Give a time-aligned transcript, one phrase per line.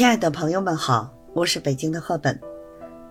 [0.00, 2.40] 亲爱的朋友们好，我是北京的赫本。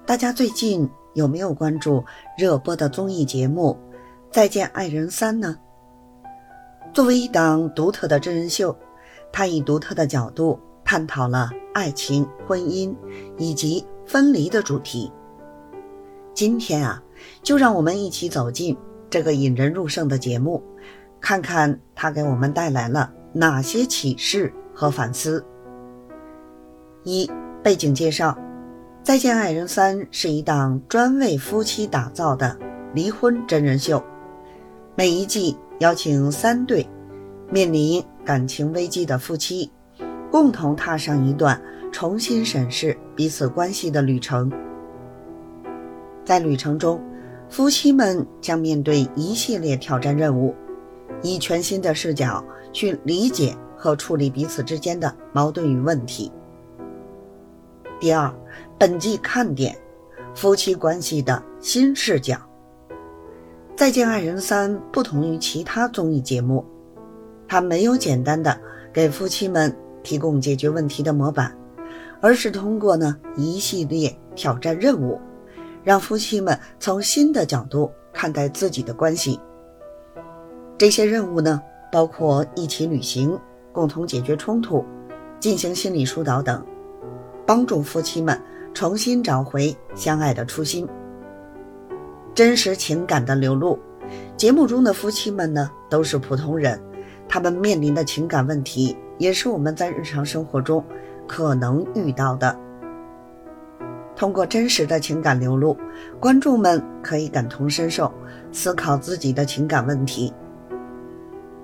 [0.08, 2.04] 大家最近有没有关注
[2.35, 3.77] 热播的综艺节目
[4.33, 5.56] 《再见爱人三》呢？
[6.92, 8.75] 作为一档独特的真人秀，
[9.32, 12.92] 它以独特的角度探讨了爱情、婚姻
[13.38, 15.12] 以及分离的主题。
[16.34, 17.04] 今天啊，
[17.44, 18.76] 就让我们一起走进
[19.12, 20.64] 这个引人入胜的节目，
[21.21, 25.46] 看看它给我们带来了哪些启示和反思。
[27.04, 27.29] 一
[27.63, 28.31] 背景介绍，
[29.03, 32.57] 《再见爱人三》是一档专为夫妻打造的
[32.94, 34.03] 离婚真人秀，
[34.95, 36.85] 每一季邀请三对
[37.49, 39.71] 面临感情危机的夫妻，
[40.30, 41.59] 共同踏上一段
[41.91, 44.52] 重新审视彼此关系的旅程。
[46.26, 47.02] 在旅程中，
[47.49, 50.54] 夫妻们将面对一系列挑战任务，
[51.21, 52.43] 以全新的视角
[52.73, 56.29] 去理解和处理彼此之间的矛盾与问题。
[57.99, 58.34] 第二，
[58.77, 59.77] 本季看点：
[60.34, 62.35] 夫妻关系的新视角。
[63.76, 66.65] 《再见爱人三》不同于其他综艺节目，
[67.45, 68.57] 它没有简单的
[68.93, 71.53] 给夫妻们提供解决问题的模板，
[72.21, 75.19] 而是通过呢一系列挑战任务，
[75.83, 79.37] 让夫妻们从新的角度看待自己的关系。
[80.77, 83.37] 这些任务呢，包括一起旅行、
[83.73, 84.85] 共同解决冲突、
[85.37, 86.65] 进行心理疏导等。
[87.50, 88.39] 帮助夫妻们
[88.75, 90.88] 重新找回相爱的初心。
[92.36, 93.80] 真实情感的流露，
[94.38, 96.80] 节目中的夫妻们呢都是普通人，
[97.27, 100.86] 他们面临的情感问题也是我们在日常生活中
[101.27, 102.55] 可能遇到的。
[104.16, 105.75] 通过真实的情感流露，
[106.20, 108.14] 观众们可以感同身受，
[108.52, 110.31] 思考自己的情感问题。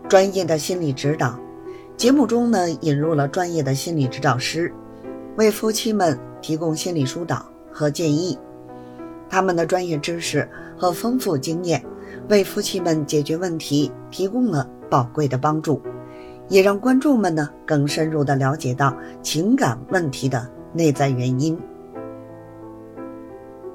[0.09, 1.39] 专业的心理指导，
[1.95, 4.73] 节目中呢引入了专业的心理指导师。
[5.37, 8.37] 为夫妻们提供心理疏导和建议，
[9.29, 10.47] 他们的专业知识
[10.77, 11.83] 和丰富经验
[12.29, 15.81] 为夫妻们解决问题提供了宝贵的帮助，
[16.47, 21.57] 也让观众们呢更深入的了解到情感问题的内在原因。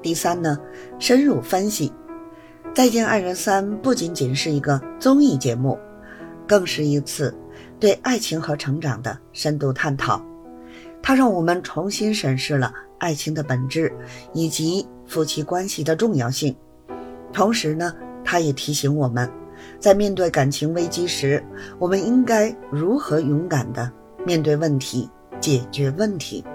[0.01, 0.57] 第三呢，
[0.97, 1.89] 深入分析，
[2.73, 5.77] 《再见爱人三》不仅仅是一个综艺节目，
[6.47, 7.31] 更是一次
[7.79, 10.30] 对爱情和成长的深度探讨。
[11.01, 13.91] 它让我们重新审视了爱情的本质
[14.33, 16.55] 以及夫妻关系的重要性，
[17.33, 19.29] 同时呢，它也提醒我们，
[19.79, 21.43] 在面对感情危机时，
[21.79, 23.91] 我们应该如何勇敢地
[24.25, 26.45] 面对问题、解决问题。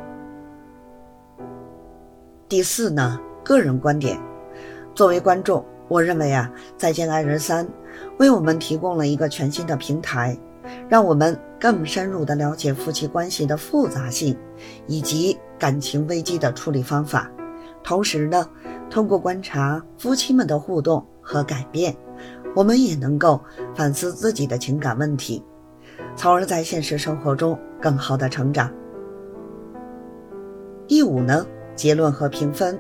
[2.49, 4.19] 第四呢，个人观点，
[4.95, 7.67] 作为观众，我认为啊，《再见爱人三》
[8.19, 10.39] 为我们提供了一个全新的平台。
[10.89, 14.37] 让我们更深入地了解夫妻关系的复杂性，
[14.87, 17.31] 以及感情危机的处理方法。
[17.83, 18.49] 同时呢，
[18.91, 21.97] 通过观察夫妻们的互动和改变，
[22.55, 23.41] 我们也能够
[23.75, 25.43] 反思自己的情感问题，
[26.17, 28.73] 从而在现实生活中更好的成长。
[30.89, 32.79] 第五呢，结论和评分。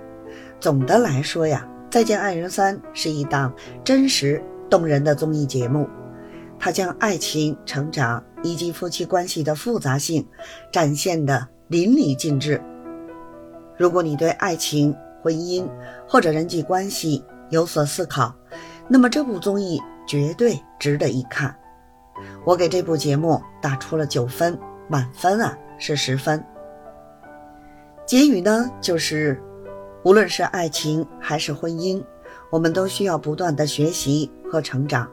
[0.59, 3.53] 总的来说呀，《再见爱人三》是一档
[3.84, 5.88] 真实动人的综艺节目。
[6.58, 10.26] 他将爱情、成长以及夫妻关系的复杂性
[10.72, 12.60] 展现得淋漓尽致。
[13.76, 15.68] 如果你对爱情、婚姻
[16.08, 18.34] 或者人际关系有所思考，
[18.88, 21.54] 那么这部综艺绝对值得一看。
[22.44, 26.42] 我给这部节目打出了九分，满分啊是十分。
[28.06, 29.42] 结语呢，就是
[30.04, 32.02] 无论是爱情还是婚姻，
[32.50, 35.10] 我们都需要不断的学习和成长。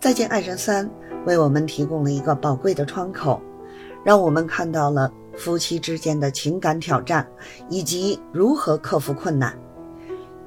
[0.00, 0.90] 再见爱人三
[1.26, 3.38] 为我们提供了一个宝贵的窗口，
[4.02, 7.28] 让我们看到了夫妻之间的情感挑战
[7.68, 9.54] 以及如何克服困难。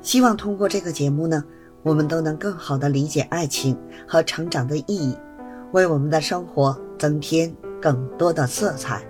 [0.01, 1.43] 希望通过这个节目呢，
[1.83, 3.77] 我们都能更好的理解爱情
[4.07, 5.15] 和成长的意义，
[5.71, 9.03] 为我们的生活增添更多的色彩。